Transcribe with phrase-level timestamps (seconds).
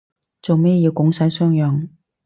[0.41, 1.87] 做咩要拱手相讓